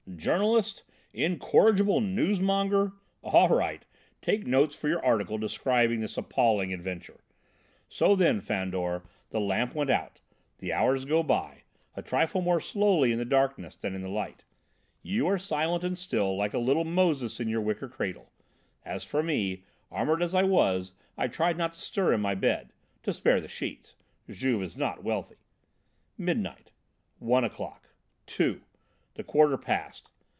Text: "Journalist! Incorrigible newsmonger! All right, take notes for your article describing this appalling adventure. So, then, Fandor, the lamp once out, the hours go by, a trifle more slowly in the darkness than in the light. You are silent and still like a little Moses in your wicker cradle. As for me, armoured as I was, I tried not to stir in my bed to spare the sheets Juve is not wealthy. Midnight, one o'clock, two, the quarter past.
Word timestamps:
"Journalist! 0.17 0.83
Incorrigible 1.13 2.01
newsmonger! 2.01 2.93
All 3.23 3.47
right, 3.47 3.85
take 4.21 4.45
notes 4.45 4.75
for 4.75 4.89
your 4.89 5.03
article 5.03 5.37
describing 5.37 6.01
this 6.01 6.17
appalling 6.17 6.73
adventure. 6.73 7.21
So, 7.87 8.15
then, 8.15 8.41
Fandor, 8.41 9.03
the 9.29 9.39
lamp 9.39 9.73
once 9.73 9.89
out, 9.89 10.19
the 10.57 10.73
hours 10.73 11.05
go 11.05 11.23
by, 11.23 11.63
a 11.95 12.01
trifle 12.01 12.41
more 12.41 12.59
slowly 12.59 13.11
in 13.13 13.17
the 13.19 13.25
darkness 13.25 13.75
than 13.77 13.95
in 13.95 14.01
the 14.01 14.09
light. 14.09 14.43
You 15.01 15.27
are 15.27 15.39
silent 15.39 15.83
and 15.83 15.97
still 15.97 16.35
like 16.35 16.53
a 16.53 16.59
little 16.59 16.85
Moses 16.85 17.39
in 17.39 17.47
your 17.47 17.61
wicker 17.61 17.87
cradle. 17.87 18.31
As 18.83 19.05
for 19.05 19.23
me, 19.23 19.63
armoured 19.89 20.21
as 20.21 20.35
I 20.35 20.43
was, 20.43 20.93
I 21.17 21.29
tried 21.29 21.57
not 21.57 21.73
to 21.73 21.79
stir 21.81 22.13
in 22.13 22.21
my 22.21 22.35
bed 22.35 22.73
to 23.03 23.13
spare 23.13 23.39
the 23.39 23.47
sheets 23.47 23.95
Juve 24.29 24.61
is 24.61 24.77
not 24.77 25.03
wealthy. 25.03 25.45
Midnight, 26.17 26.71
one 27.17 27.45
o'clock, 27.45 27.87
two, 28.27 28.61
the 29.15 29.23
quarter 29.23 29.57
past. 29.57 30.09